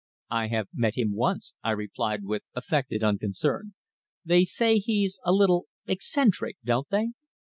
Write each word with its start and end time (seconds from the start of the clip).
"I 0.31 0.47
have 0.47 0.67
met 0.73 0.97
him 0.97 1.13
once," 1.13 1.53
I 1.63 1.69
replied 1.73 2.23
with 2.23 2.41
affected 2.55 3.03
unconcern. 3.03 3.75
"They 4.25 4.45
say 4.45 4.79
he's 4.79 5.19
a 5.23 5.31
little 5.31 5.67
eccentric 5.85 6.57
don't 6.65 6.89
they?" 6.89 7.09